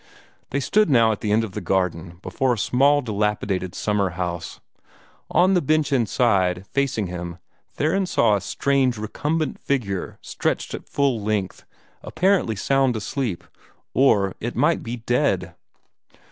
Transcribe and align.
They 0.49 0.59
stood 0.59 0.89
now 0.89 1.11
at 1.11 1.21
the 1.21 1.31
end 1.31 1.43
of 1.43 1.51
the 1.51 1.61
garden, 1.61 2.17
before 2.23 2.53
a 2.53 2.57
small, 2.57 3.03
dilapidated 3.03 3.75
summer 3.75 4.09
house. 4.09 4.59
On 5.29 5.53
the 5.53 5.61
bench 5.61 5.93
inside, 5.93 6.65
facing 6.65 7.05
him, 7.05 7.37
Theron 7.75 8.07
saw 8.07 8.33
a 8.35 8.41
strange 8.41 8.97
recumbent 8.97 9.59
figure 9.59 10.17
stretched 10.23 10.73
at 10.73 10.89
full 10.89 11.21
length, 11.21 11.65
apparently 12.01 12.55
sound 12.55 12.95
asleep, 12.95 13.43
or 13.93 14.33
it 14.39 14.55
might 14.55 14.81
be 14.81 14.97
dead. 14.97 15.53